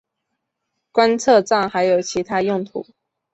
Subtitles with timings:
[0.91, 2.87] 观测站还有其它用途。